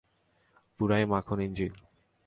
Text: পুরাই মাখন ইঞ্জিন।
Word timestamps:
পুরাই 0.79 1.03
মাখন 1.05 1.39
ইঞ্জিন। 1.41 1.73